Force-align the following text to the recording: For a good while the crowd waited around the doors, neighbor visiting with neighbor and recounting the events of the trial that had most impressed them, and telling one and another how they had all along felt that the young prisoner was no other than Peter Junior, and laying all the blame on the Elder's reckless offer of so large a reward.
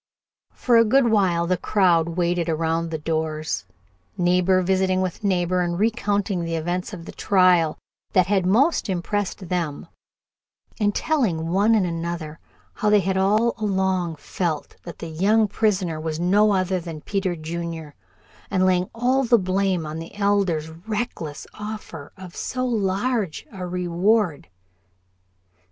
For 0.55 0.77
a 0.77 0.83
good 0.83 1.09
while 1.11 1.45
the 1.45 1.57
crowd 1.57 2.17
waited 2.17 2.49
around 2.49 2.89
the 2.89 2.97
doors, 2.97 3.65
neighbor 4.17 4.63
visiting 4.63 4.99
with 4.99 5.23
neighbor 5.23 5.61
and 5.61 5.77
recounting 5.77 6.43
the 6.43 6.55
events 6.55 6.91
of 6.91 7.05
the 7.05 7.11
trial 7.11 7.77
that 8.13 8.25
had 8.25 8.43
most 8.47 8.89
impressed 8.89 9.49
them, 9.49 9.85
and 10.79 10.95
telling 10.95 11.49
one 11.51 11.75
and 11.75 11.85
another 11.85 12.39
how 12.73 12.89
they 12.89 13.01
had 13.01 13.15
all 13.15 13.53
along 13.59 14.15
felt 14.15 14.75
that 14.85 14.97
the 14.97 15.07
young 15.07 15.47
prisoner 15.47 15.99
was 16.01 16.19
no 16.19 16.51
other 16.51 16.79
than 16.79 17.01
Peter 17.01 17.35
Junior, 17.35 17.93
and 18.49 18.65
laying 18.65 18.89
all 18.95 19.23
the 19.23 19.37
blame 19.37 19.85
on 19.85 19.99
the 19.99 20.15
Elder's 20.15 20.67
reckless 20.71 21.45
offer 21.53 22.11
of 22.17 22.35
so 22.35 22.65
large 22.65 23.45
a 23.51 23.67
reward. 23.67 24.47